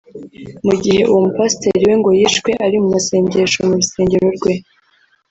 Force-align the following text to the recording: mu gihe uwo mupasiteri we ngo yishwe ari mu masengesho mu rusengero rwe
mu 0.65 0.73
gihe 0.83 1.01
uwo 1.09 1.19
mupasiteri 1.25 1.83
we 1.89 1.95
ngo 1.99 2.09
yishwe 2.19 2.51
ari 2.65 2.77
mu 2.83 2.87
masengesho 2.95 3.57
mu 3.67 3.73
rusengero 3.79 4.27
rwe 4.37 4.53